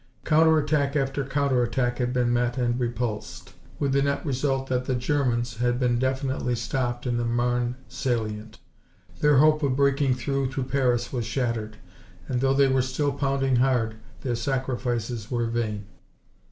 [0.25, 4.85] Counter attack after counter attack had been met and repulsed, with the net result that
[4.85, 8.57] the Germans had been definitely stopped in the Marne salient.
[9.19, 11.77] Their hope of breaking through to Paris was shattered,
[12.27, 15.85] and though they were still pounding hard, their sacrifices were vain.